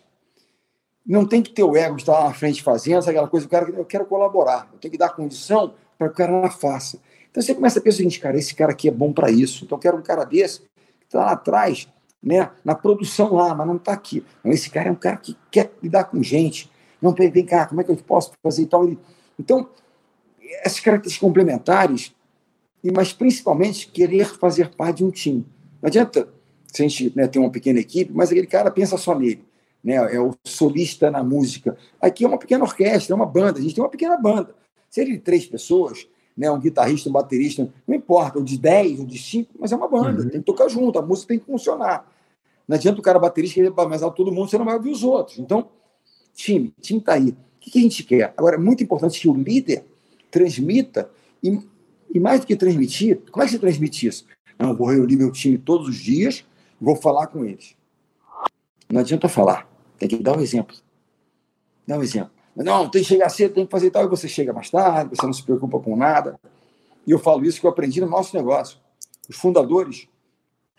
[1.05, 3.49] Não tem que ter o ego de estar lá na frente fazendo, aquela coisa, o
[3.49, 6.99] cara, eu quero colaborar, eu tenho que dar condição para que o cara não faça.
[7.29, 9.65] Então você começa a pensar o seguinte, cara, esse cara aqui é bom para isso,
[9.65, 11.87] então eu quero um cara desse que está lá atrás,
[12.21, 14.25] né, na produção lá, mas não está aqui.
[14.45, 16.69] Esse cara é um cara que quer lidar com gente.
[17.01, 18.89] Não, vem cá, como é que eu posso fazer e tal?
[19.39, 19.69] Então,
[20.63, 22.15] essas características complementares,
[22.93, 25.45] mas principalmente querer fazer parte de um time.
[25.81, 26.27] Não adianta
[26.67, 29.45] se a gente né, tem uma pequena equipe, mas aquele cara pensa só nele.
[29.83, 31.77] Né, é o solista na música.
[32.01, 34.55] Aqui é uma pequena orquestra, é uma banda, a gente tem uma pequena banda.
[34.89, 38.99] Se ele de três pessoas, né, um guitarrista, um baterista, não importa, ou de dez,
[38.99, 40.29] ou de cinco, mas é uma banda, uhum.
[40.29, 42.07] tem que tocar junto, a música tem que funcionar.
[42.67, 45.03] Não adianta o cara baterista querer mais alto todo mundo, você não vai ouvir os
[45.03, 45.39] outros.
[45.39, 45.69] Então,
[46.35, 47.29] time, time está aí.
[47.29, 48.33] O que, que, a gente quer?
[48.37, 49.83] Agora, é muito importante que o líder
[50.29, 51.09] transmita,
[51.41, 51.59] e,
[52.13, 54.25] e mais do que transmitir, como é que você transmite isso?
[54.59, 56.45] Não, eu vou reunir meu time todos os dias,
[56.79, 57.75] Vou falar com eles.
[58.89, 60.75] Não adianta falar, tem que dar um exemplo.
[61.85, 62.31] Dá um exemplo.
[62.63, 65.25] Não, tem que chegar cedo, tem que fazer tal, e você chega mais tarde, você
[65.25, 66.39] não se preocupa com nada.
[67.05, 68.79] E eu falo isso que eu aprendi no nosso negócio.
[69.29, 70.07] Os fundadores,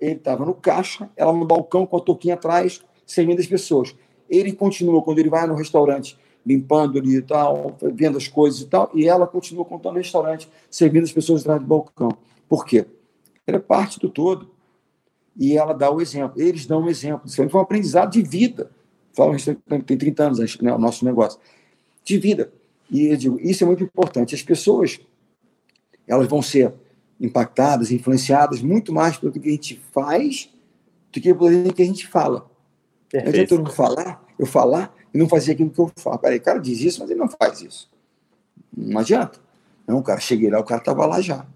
[0.01, 3.95] ele estava no caixa, ela no balcão com a touquinha atrás, servindo as pessoas.
[4.29, 8.67] Ele continua, quando ele vai no restaurante, limpando ali e tal, vendo as coisas e
[8.67, 12.11] tal, e ela continua contando no restaurante, servindo as pessoas atrás do balcão.
[12.49, 12.87] Por quê?
[13.47, 14.51] Ela é parte do todo
[15.37, 16.41] e ela dá o exemplo.
[16.41, 17.27] Eles dão o exemplo.
[17.27, 18.71] Isso foi um aprendizado de vida.
[19.12, 19.37] Fala,
[19.85, 21.41] tem 30 anos né, o nosso negócio.
[22.05, 22.53] De vida.
[22.91, 24.35] E eu digo, isso é muito importante.
[24.35, 25.01] As pessoas
[26.07, 26.73] elas vão ser
[27.21, 30.51] impactadas, influenciadas muito mais pelo que a gente faz
[31.13, 32.51] do que pelo que a gente fala.
[33.11, 33.25] Perfeito.
[33.25, 36.19] Não adianta eu não falar, eu falar e não fazer aquilo que eu falo.
[36.19, 37.91] Peraí, o cara diz isso, mas ele não faz isso.
[38.75, 39.39] Não adianta.
[39.87, 41.47] Não, cara, cheguei lá, o cara estava lá já.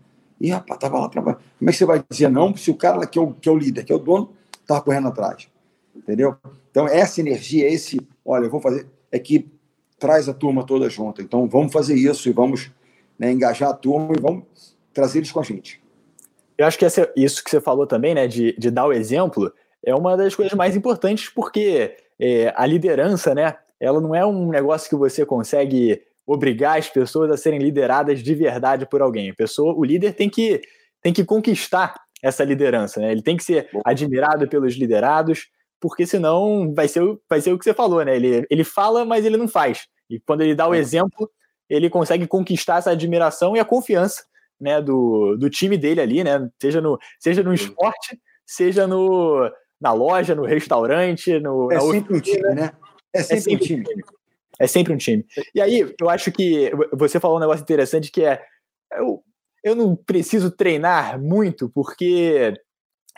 [0.40, 1.40] E, rapaz, estava lá trabalhando.
[1.58, 3.52] Como é que você vai dizer não se o cara que é o, que é
[3.52, 5.48] o líder, que é o dono, estava correndo atrás?
[5.94, 6.36] Entendeu?
[6.70, 9.48] Então, essa energia, esse, olha, eu vou fazer, é que
[10.02, 11.22] traz a turma toda junto.
[11.22, 12.72] Então, vamos fazer isso e vamos
[13.16, 14.42] né, engajar a turma e vamos
[14.92, 15.80] trazer eles com a gente.
[16.58, 19.52] Eu acho que essa, isso que você falou também, né, de, de dar o exemplo,
[19.80, 24.48] é uma das coisas mais importantes, porque é, a liderança, né, ela não é um
[24.48, 29.30] negócio que você consegue obrigar as pessoas a serem lideradas de verdade por alguém.
[29.30, 30.60] A pessoa, o líder tem que,
[31.00, 33.10] tem que conquistar essa liderança, né?
[33.10, 35.48] Ele tem que ser admirado pelos liderados,
[35.82, 38.14] porque senão vai ser, vai ser o que você falou, né?
[38.14, 39.88] Ele, ele fala, mas ele não faz.
[40.08, 40.78] E quando ele dá o é.
[40.78, 41.28] exemplo,
[41.68, 44.22] ele consegue conquistar essa admiração e a confiança
[44.60, 46.48] né, do, do time dele ali, né?
[46.60, 48.16] Seja no, seja no esporte,
[48.46, 51.72] seja no, na loja, no restaurante, no.
[51.72, 52.72] É sempre um time, né?
[53.12, 53.84] É sempre, é sempre um time.
[53.84, 54.02] time.
[54.60, 55.26] É sempre um time.
[55.52, 58.40] E aí, eu acho que você falou um negócio interessante que é.
[58.92, 59.20] Eu,
[59.64, 62.54] eu não preciso treinar muito, porque.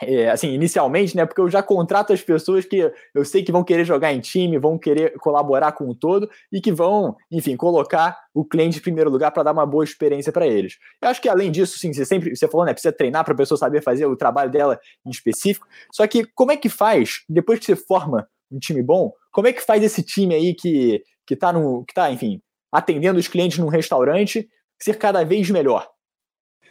[0.01, 1.25] É, assim, inicialmente, né?
[1.25, 4.57] Porque eu já contrato as pessoas que eu sei que vão querer jogar em time,
[4.57, 9.09] vão querer colaborar com o todo e que vão, enfim, colocar o cliente em primeiro
[9.09, 10.77] lugar para dar uma boa experiência para eles.
[11.01, 12.73] Eu acho que além disso, sim, você sempre você falou, né?
[12.73, 15.65] Precisa treinar para a pessoa saber fazer o trabalho dela em específico.
[15.93, 19.13] Só que como é que faz depois que você forma um time bom?
[19.31, 21.51] Como é que faz esse time aí que que está,
[21.87, 25.89] que tá, enfim, atendendo os clientes num restaurante, ser cada vez melhor?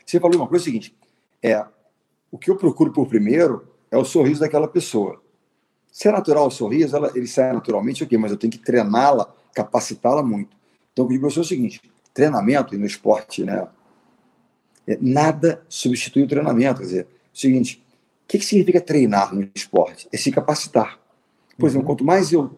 [0.06, 0.96] Você falou uma coisa é seguinte:
[1.42, 1.64] é,
[2.34, 5.22] o que eu procuro por primeiro é o sorriso daquela pessoa.
[5.92, 9.32] Se é natural o sorriso, ela, ele sai naturalmente, ok, mas eu tenho que treiná-la,
[9.54, 10.56] capacitá-la muito.
[10.92, 11.80] Então, eu digo é o seguinte:
[12.12, 13.68] treinamento e no esporte, né?
[14.84, 16.80] É, nada substitui o treinamento.
[16.80, 17.80] Quer dizer, é o seguinte:
[18.24, 20.08] o que, que significa treinar no esporte?
[20.12, 20.98] É se capacitar.
[21.56, 21.94] Por exemplo, uhum.
[21.94, 22.50] quanto mais eu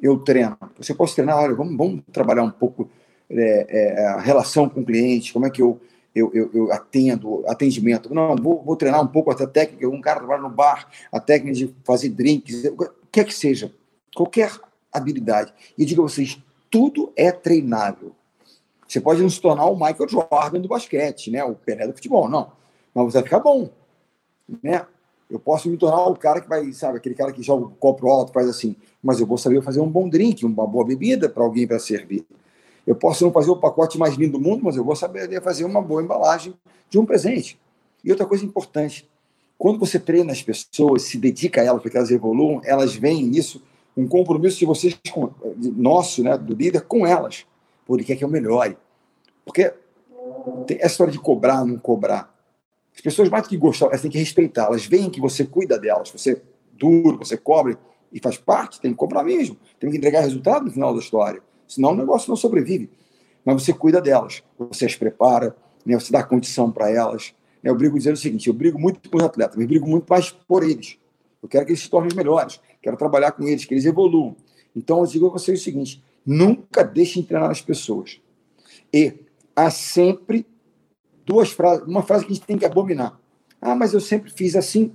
[0.00, 0.56] eu treino.
[0.78, 2.88] Você pode treinar, olha, vamos, vamos trabalhar um pouco
[3.28, 5.80] é, é, a relação com o cliente, como é que eu,
[6.14, 8.12] eu, eu, eu atendo, atendimento.
[8.12, 11.54] Não, vou, vou, treinar um pouco até técnica, um cara trabalha no bar, a técnica
[11.54, 13.72] de fazer drinks, o que quer que seja,
[14.14, 14.52] qualquer
[14.92, 15.52] habilidade.
[15.76, 16.38] E digo a vocês,
[16.70, 18.12] tudo é treinável.
[18.86, 21.44] Você pode não se tornar o Michael Jordan do basquete, né?
[21.44, 22.50] o Pelé do futebol, não.
[22.92, 23.70] Mas você vai ficar bom.
[24.62, 24.84] Né?
[25.30, 28.08] Eu posso me tornar o cara que vai, sabe, aquele cara que joga o copo
[28.10, 31.44] alto, faz assim, mas eu vou saber fazer um bom drink, uma boa bebida para
[31.44, 32.26] alguém para servir.
[32.90, 35.64] Eu posso não fazer o pacote mais lindo do mundo, mas eu vou saber fazer
[35.64, 36.52] uma boa embalagem
[36.88, 37.56] de um presente.
[38.02, 39.08] E outra coisa importante,
[39.56, 43.22] quando você treina as pessoas, se dedica a elas para que elas evoluam, elas veem
[43.22, 43.62] nisso
[43.96, 44.98] um compromisso de vocês,
[45.56, 47.46] de nosso, né, do líder, com elas.
[47.86, 48.76] Por ele quer que eu melhore.
[49.44, 49.72] Porque
[50.66, 52.34] tem essa história de cobrar, não cobrar.
[52.92, 54.64] As pessoas, mais que gostar, elas têm que respeitar.
[54.64, 57.78] Elas veem que você cuida delas, você é duro, você cobre
[58.12, 59.56] e faz parte, tem que cobrar mesmo.
[59.78, 61.40] Tem que entregar resultado no final da história.
[61.70, 62.90] Senão o negócio não sobrevive.
[63.44, 65.56] Mas você cuida delas, você as prepara,
[65.86, 67.32] né, você dá condição para elas.
[67.62, 70.06] Né, eu brigo dizendo o seguinte: eu brigo muito com os atletas, mas brigo muito
[70.10, 70.98] mais por eles.
[71.40, 74.36] Eu quero que eles se tornem melhores, quero trabalhar com eles, que eles evoluam.
[74.74, 78.20] Então eu digo a vocês o seguinte: nunca deixem treinar as pessoas.
[78.92, 79.14] E
[79.54, 80.44] há sempre
[81.24, 83.18] duas frases, uma frase que a gente tem que abominar.
[83.62, 84.92] Ah, mas eu sempre fiz assim.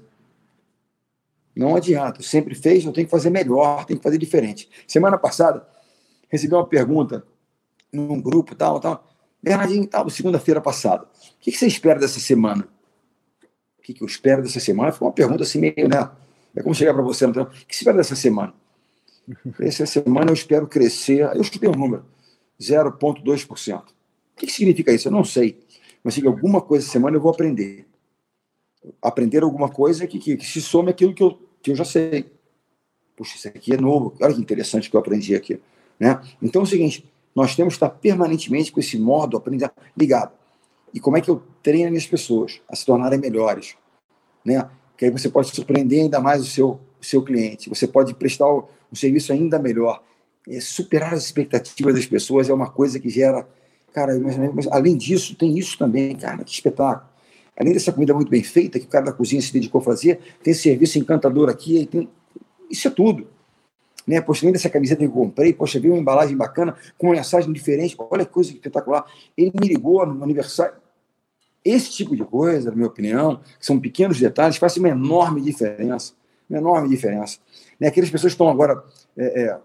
[1.56, 4.70] Não adianta, eu sempre fez, eu tenho que fazer melhor, tenho que fazer diferente.
[4.86, 5.66] Semana passada,
[6.36, 7.26] recebi uma pergunta
[7.92, 9.08] num grupo, tal, tal.
[9.42, 11.04] Bernardinho, tal, segunda-feira passada.
[11.04, 12.68] O que você espera dessa semana?
[13.78, 14.92] O que eu espero dessa semana?
[14.92, 16.10] Foi uma pergunta assim meio, né?
[16.56, 18.54] É como chegar para você, então, o que você espera dessa semana?
[19.60, 22.06] Essa semana eu espero crescer, eu escutei um número,
[22.60, 23.82] 0,2%.
[23.82, 23.84] O
[24.36, 25.08] que significa isso?
[25.08, 25.64] Eu não sei.
[26.04, 27.88] Mas que alguma coisa essa semana eu vou aprender.
[29.02, 32.32] Aprender alguma coisa que, que, que se some aquilo que eu, que eu já sei.
[33.16, 34.14] Puxa, isso aqui é novo.
[34.22, 35.60] Olha que interessante que eu aprendi aqui.
[36.00, 36.20] Né?
[36.42, 37.06] Então é o seguinte,
[37.36, 40.32] nós temos que estar permanentemente com esse modo aprender ligado.
[40.94, 43.76] E como é que eu treino minhas pessoas a se tornarem melhores?
[44.44, 44.70] Né?
[44.98, 48.48] Que aí você pode surpreender ainda mais o seu, o seu cliente, você pode prestar
[48.54, 50.02] um serviço ainda melhor.
[50.48, 53.48] É, superar as expectativas das pessoas é uma coisa que gera.
[53.92, 57.10] Cara, mas, mas além disso, tem isso também, cara, que espetáculo.
[57.58, 60.20] Além dessa comida muito bem feita, que o cara da cozinha se dedicou a fazer,
[60.44, 62.10] tem serviço encantador aqui, tem...
[62.70, 63.28] isso é tudo
[64.06, 64.22] né?
[64.22, 67.52] Poxa, além dessa camiseta que eu comprei, poxa, veio uma embalagem bacana, com uma mensagem
[67.52, 69.06] diferente, olha que coisa espetacular.
[69.36, 70.76] Ele me ligou no aniversário.
[71.64, 76.14] Esse tipo de coisa, na minha opinião, são pequenos detalhes, fazem uma enorme diferença.
[76.48, 77.40] Uma enorme diferença.
[77.80, 77.88] Né?
[77.88, 78.84] Aquelas pessoas que estão agora,
[79.18, 79.60] é, é,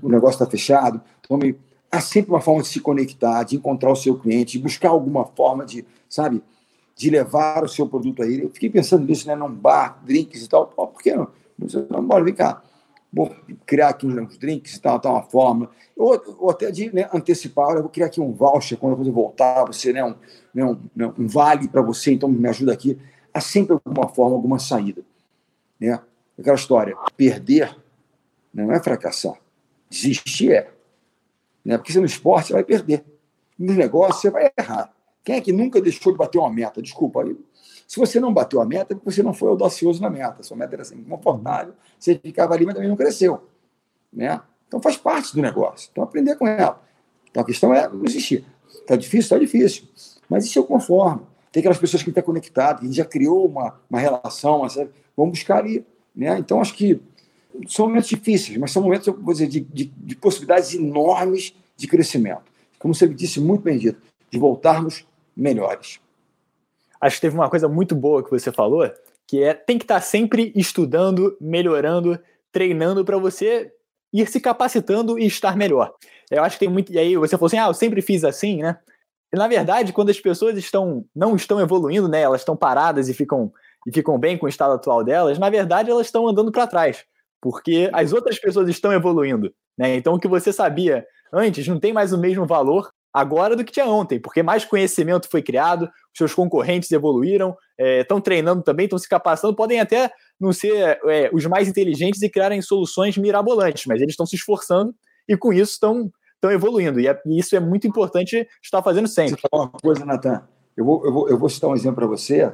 [0.00, 1.40] o negócio está fechado, estão
[1.90, 5.24] há sempre uma forma de se conectar, de encontrar o seu cliente, de buscar alguma
[5.24, 6.40] forma de, sabe,
[6.94, 8.44] de levar o seu produto a ele.
[8.44, 10.68] Eu fiquei pensando nisso, né, num bar, drinks e tal.
[10.68, 11.26] Pô, por que não?
[11.90, 12.62] Não, bora, vem cá
[13.12, 13.34] vou
[13.66, 15.70] criar aqui uns drinks e tal, tal, uma forma.
[15.96, 19.64] Ou, ou até de né, antecipar, eu vou criar aqui um voucher quando você voltar,
[19.66, 20.14] você, né, um,
[20.54, 22.98] né, um, né, um vale para você, então me ajuda aqui.
[23.34, 25.02] Há sempre alguma forma, alguma saída.
[25.78, 26.00] Né?
[26.38, 27.76] Aquela história, perder
[28.52, 29.34] não é fracassar.
[29.88, 30.70] Desistir é.
[31.64, 31.76] Né?
[31.76, 33.04] Porque você no esporte você vai perder.
[33.58, 34.92] No negócio você vai errar.
[35.24, 36.82] Quem é que nunca deixou de bater uma meta?
[36.82, 37.36] Desculpa, aí
[37.92, 40.42] se você não bateu a meta, é você não foi audacioso na meta.
[40.42, 43.46] Sua meta era assim, confortável, você ficava ali, mas também não cresceu.
[44.10, 44.40] Né?
[44.66, 45.90] Então faz parte do negócio.
[45.92, 46.82] Então aprender com ela.
[47.30, 48.46] Então a questão é não existir.
[48.66, 49.36] Está difícil?
[49.36, 49.84] Está difícil.
[50.26, 51.24] Mas isso alguma forma.
[51.52, 54.68] Tem aquelas pessoas que estão conectadas, que já criou uma, uma relação, uma
[55.14, 55.84] vamos buscar ali.
[56.16, 56.38] Né?
[56.38, 56.98] Então acho que
[57.68, 61.86] são momentos difíceis, mas são momentos, eu vou dizer, de, de, de possibilidades enormes de
[61.86, 62.44] crescimento.
[62.78, 64.00] Como você disse muito bem dito,
[64.30, 66.00] de voltarmos melhores
[67.02, 68.88] acho que teve uma coisa muito boa que você falou,
[69.26, 72.18] que é tem que estar tá sempre estudando, melhorando,
[72.52, 73.72] treinando para você
[74.12, 75.92] ir se capacitando e estar melhor.
[76.30, 76.92] Eu acho que tem muito.
[76.92, 78.78] E aí você falou assim: ah, eu sempre fiz assim, né?
[79.34, 82.20] E, na verdade, quando as pessoas estão não estão evoluindo, né?
[82.22, 83.52] Elas estão paradas e ficam
[83.84, 87.04] e ficam bem com o estado atual delas, na verdade elas estão andando para trás,
[87.40, 89.96] porque as outras pessoas estão evoluindo, né?
[89.96, 93.72] Então o que você sabia antes não tem mais o mesmo valor agora do que
[93.72, 98.98] tinha ontem, porque mais conhecimento foi criado, seus concorrentes evoluíram, estão é, treinando também, estão
[98.98, 104.00] se capacitando, podem até não ser é, os mais inteligentes e criarem soluções mirabolantes, mas
[104.00, 104.94] eles estão se esforçando
[105.28, 106.98] e com isso estão estão evoluindo.
[106.98, 109.40] E, é, e, isso é muito importante estar fazendo sempre.
[109.40, 110.42] Você uma coisa, Natan.
[110.76, 112.50] Eu vou, eu, vou, eu vou citar um exemplo para você.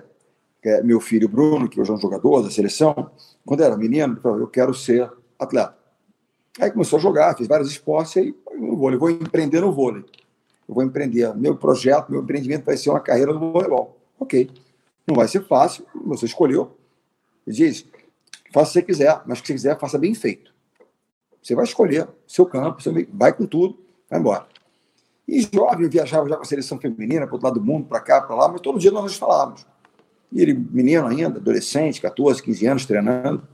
[0.63, 3.11] É meu filho Bruno, que hoje é um jogador da seleção,
[3.47, 5.75] quando era menino, eu quero ser atleta.
[6.61, 10.05] Aí começou a jogar, fez vários esportes, aí no vôlei, vou empreender no vôlei
[10.69, 11.35] eu vou empreender.
[11.35, 13.99] Meu projeto, meu empreendimento vai ser uma carreira no voleibol.
[14.21, 14.51] Ok.
[15.07, 16.77] Não vai ser fácil, você escolheu.
[17.47, 17.87] Ele diz,
[18.53, 20.53] faça o que você quiser, mas o que você quiser, faça bem feito.
[21.43, 23.79] Você vai escolher seu campo, você vai com tudo,
[24.11, 24.47] vai embora.
[25.27, 28.01] E jovem, eu viajava já com a seleção feminina, para outro lado do mundo, para
[28.01, 29.67] cá, para lá, mas todo dia nós nos falávamos.
[30.31, 33.49] E ele, menino ainda, adolescente, 14, 15 anos, treinando.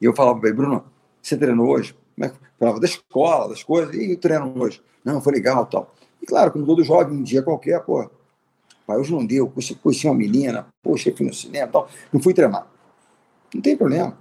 [0.00, 0.84] E eu falava para ele, Bruno,
[1.20, 1.94] você treinou hoje?
[2.14, 2.44] Como é que...
[2.58, 4.80] Falava da escola, das coisas, e treino hoje?
[5.04, 5.94] Não, foi legal tal.
[6.24, 8.10] E claro, como todo jovem, um dia qualquer, pô,
[8.86, 12.66] pai, hoje não deu, poxa, uma menina, poxa, fui no cinema tal, não fui treinar.
[13.54, 14.16] Não tem problema.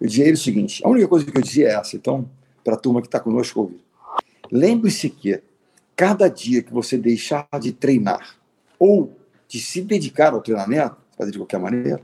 [0.00, 2.26] Eu dizia ele o seguinte: a única coisa que eu dizia é essa, então,
[2.64, 3.78] para a turma que está conosco ouvir.
[4.50, 5.42] Lembre-se que
[5.94, 8.34] cada dia que você deixar de treinar
[8.78, 9.14] ou
[9.46, 12.00] de se dedicar ao treinamento, fazer de qualquer maneira,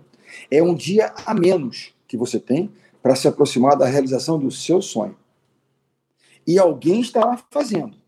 [0.50, 2.70] é um dia a menos que você tem
[3.02, 5.16] para se aproximar da realização do seu sonho.
[6.46, 8.01] E alguém estará fazendo.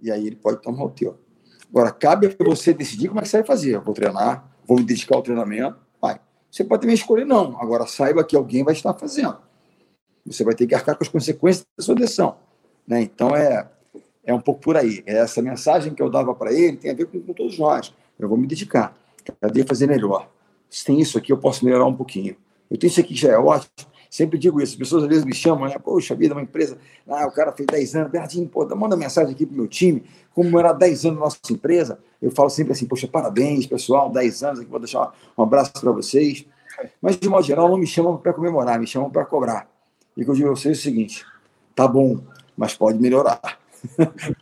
[0.00, 1.18] E aí ele pode tomar o teu.
[1.70, 3.74] Agora, cabe a você decidir como é que você vai fazer.
[3.74, 6.20] Eu vou treinar, vou me dedicar ao treinamento, vai.
[6.50, 7.60] Você pode também escolher não.
[7.60, 9.36] Agora, saiba que alguém vai estar fazendo.
[10.26, 12.36] Você vai ter que arcar com as consequências da sua decisão.
[12.86, 13.02] Né?
[13.02, 13.68] Então, é,
[14.24, 15.02] é um pouco por aí.
[15.06, 17.94] É essa mensagem que eu dava para ele tem a ver com, com, todos nós.
[18.18, 18.94] Eu vou me dedicar.
[19.52, 20.30] Dia fazer melhor.
[20.70, 22.36] Se tem isso aqui, eu posso melhorar um pouquinho.
[22.70, 23.70] Eu tenho isso aqui que já é ótimo.
[24.10, 24.72] Sempre digo isso.
[24.72, 25.78] As pessoas às vezes me chamam, né?
[25.78, 26.78] Poxa vida, uma empresa.
[27.06, 28.10] Ah, o cara fez 10 anos.
[28.10, 30.04] Bernardinho, pô, manda mensagem aqui pro meu time.
[30.34, 31.98] Como era 10 anos na nossa empresa.
[32.20, 34.70] Eu falo sempre assim, poxa, parabéns, pessoal, 10 anos aqui.
[34.70, 36.46] Vou deixar um abraço para vocês.
[37.02, 39.68] Mas, de modo geral, não me chamam para comemorar, me chamam para cobrar.
[40.16, 41.24] E que eu digo a vocês é o seguinte:
[41.74, 42.18] tá bom,
[42.56, 43.40] mas pode melhorar.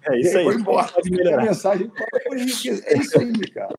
[0.09, 0.45] É isso aí.
[0.45, 0.89] Foi embora.
[0.89, 1.43] Pode melhorar.
[1.43, 1.91] A mensagem
[2.33, 3.75] é isso aí, cara.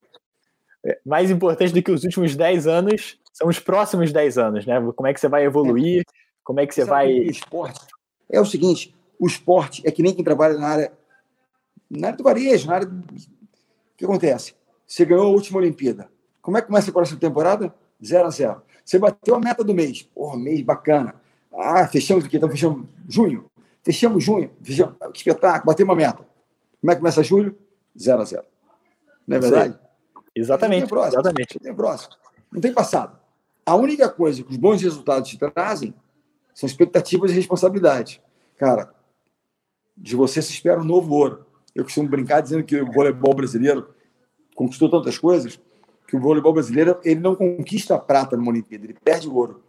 [0.85, 4.75] É, mais importante do que os últimos 10 anos são os próximos 10 anos, né?
[4.95, 6.03] Como é que você vai evoluir,
[6.43, 7.19] como é que você Sabe vai.
[7.19, 7.85] O esporte
[8.27, 10.91] é o seguinte: o esporte é que nem quem trabalha na área,
[11.89, 12.87] na área do varejo, na área.
[12.87, 12.95] Do...
[12.95, 14.55] O que acontece?
[14.87, 16.09] Você ganhou a última Olimpíada.
[16.41, 17.73] Como é que começa a próxima temporada?
[18.03, 20.01] 0 a 0 Você bateu a meta do mês.
[20.01, 21.15] Porra, mês bacana.
[21.53, 23.45] Ah, fechamos aqui, então fechamos junho.
[23.83, 26.25] Fechamos junho, fechamos, que espetáculo, batemos uma meta.
[26.81, 27.57] Como é que começa julho?
[27.97, 28.43] 0 a 0
[29.27, 29.79] Não é verdade?
[30.35, 30.81] Exatamente.
[30.81, 31.55] Não tem próximo, exatamente.
[31.55, 32.15] Não tem próximo.
[32.51, 33.26] Não tem passado.
[33.67, 35.93] A única coisa que os bons resultados te trazem
[36.53, 38.21] são expectativas e responsabilidade.
[38.55, 38.95] Cara,
[39.95, 41.45] de você se espera um novo ouro.
[41.75, 43.89] Eu costumo brincar dizendo que o voleibol brasileiro
[44.55, 45.59] conquistou tantas coisas
[46.07, 49.61] que o voleibol brasileiro ele não conquista a prata numa Olimpíada, ele perde o ouro.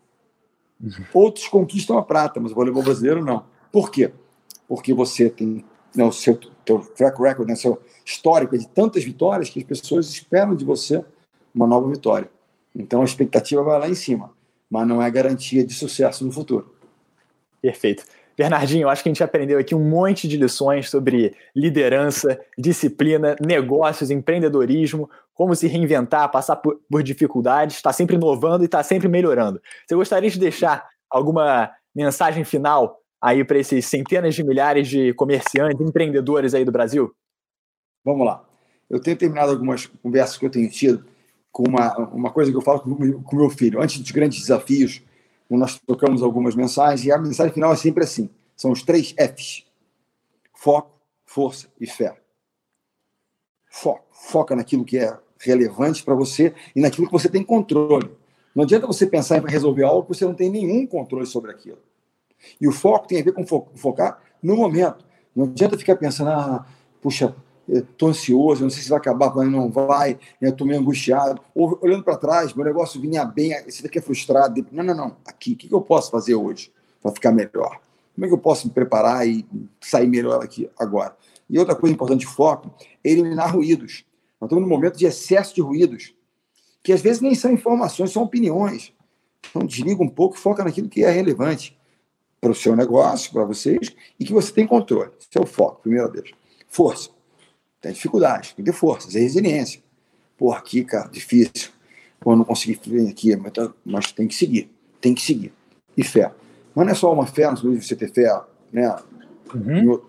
[0.80, 1.04] Uhum.
[1.12, 3.46] Outros conquistam a prata, mas o voleibol brasileiro não.
[3.72, 4.12] Por quê?
[4.68, 9.50] Porque você tem né, o seu teu track record, né, seu histórico de tantas vitórias
[9.50, 11.04] que as pessoas esperam de você
[11.52, 12.30] uma nova vitória.
[12.74, 14.30] Então a expectativa vai lá em cima,
[14.70, 16.74] mas não é garantia de sucesso no futuro.
[17.60, 18.04] Perfeito.
[18.36, 24.12] Bernardinho, acho que a gente aprendeu aqui um monte de lições sobre liderança, disciplina, negócios,
[24.12, 28.84] empreendedorismo, como se reinventar, passar por, por dificuldades, estar tá sempre inovando e estar tá
[28.84, 29.60] sempre melhorando.
[29.84, 35.80] Você gostaria de deixar alguma mensagem final aí para esses centenas de milhares de comerciantes,
[35.80, 37.12] empreendedores aí do Brasil?
[38.04, 38.44] Vamos lá.
[38.88, 41.04] Eu tenho terminado algumas conversas que eu tenho tido
[41.50, 43.80] com uma, uma coisa que eu falo com o meu filho.
[43.80, 45.02] Antes dos grandes desafios,
[45.50, 49.64] nós trocamos algumas mensagens e a mensagem final é sempre assim: são os três Fs:
[50.54, 52.16] foco, força e fé.
[53.70, 54.06] Foco.
[54.10, 58.10] Foca naquilo que é relevante para você e naquilo que você tem controle.
[58.54, 61.78] Não adianta você pensar em resolver algo que você não tem nenhum controle sobre aquilo.
[62.60, 65.04] E o foco tem a ver com focar no momento.
[65.34, 66.66] Não adianta ficar pensando, ah,
[67.00, 67.34] puxa,
[67.68, 71.40] estou ansioso, não sei se vai acabar, mas não vai, estou meio angustiado.
[71.54, 74.66] Ou olhando para trás, meu negócio vinha bem, você é frustrado.
[74.72, 75.16] Não, não, não.
[75.26, 77.80] Aqui, o que eu posso fazer hoje para ficar melhor?
[78.14, 79.46] Como é que eu posso me preparar e
[79.80, 81.16] sair melhor aqui agora?
[81.48, 84.04] E outra coisa importante de foco é eliminar ruídos.
[84.40, 86.14] Nós estamos num momento de excesso de ruídos,
[86.82, 88.92] que às vezes nem são informações, são opiniões.
[89.50, 91.78] Então desliga um pouco e foca naquilo que é relevante
[92.40, 95.10] para o seu negócio, para vocês, e que você tem controle.
[95.18, 96.30] Esse é foco, primeira vez.
[96.68, 97.10] Força
[97.80, 99.80] tem dificuldade, tem que ter força, ter resiliência.
[100.36, 101.70] Pô, aqui, cara, difícil.
[102.20, 105.52] Pô, não consegui vir aqui, mas, tá, mas, tem que seguir, tem que seguir.
[105.96, 106.32] E fé.
[106.74, 108.40] Mas não é só uma fé, não de você ter fé,
[108.72, 108.96] né?
[109.54, 110.00] Uhum.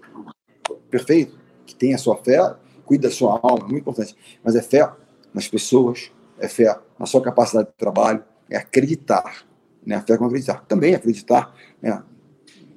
[0.90, 2.56] Perfeito, que tem a sua fé,
[2.86, 4.16] cuida da sua alma, muito importante.
[4.44, 4.90] Mas é fé
[5.34, 9.46] nas pessoas, é fé na sua capacidade de trabalho, é acreditar.
[9.86, 9.96] Né?
[9.96, 10.66] A fé é como acreditar.
[10.68, 12.02] Também acreditar né?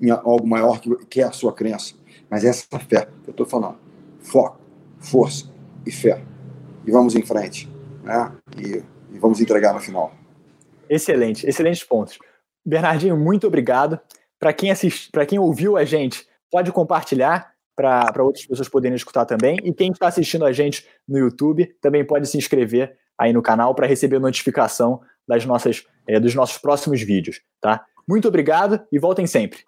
[0.01, 1.95] em algo maior que, que é a sua crença.
[2.31, 3.79] Mas essa fé que eu estou falando.
[4.21, 4.62] Foco
[5.03, 5.51] força
[5.85, 6.23] e fé.
[6.87, 7.69] E vamos em frente.
[8.03, 8.33] Né?
[8.57, 8.83] E,
[9.15, 10.13] e vamos entregar no final.
[10.89, 12.19] Excelente, excelentes pontos.
[12.65, 13.99] Bernardinho, muito obrigado.
[14.39, 19.25] Para quem assiste, para quem ouviu a gente, pode compartilhar para outras pessoas poderem escutar
[19.25, 19.59] também.
[19.65, 23.75] E quem está assistindo a gente no YouTube também pode se inscrever aí no canal
[23.75, 27.41] para receber notificação das nossas, é, dos nossos próximos vídeos.
[27.61, 27.85] Tá?
[28.09, 29.61] Muito obrigado e voltem sempre.